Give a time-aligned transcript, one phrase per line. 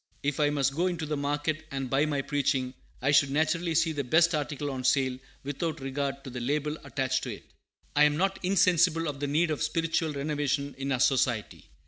[0.23, 3.97] If I must go into the market and buy my preaching, I should naturally seek
[3.97, 7.43] the best article on sale, without regard to the label attached to it.
[7.95, 11.69] I am not insensible of the need of spiritual renovation in our Society.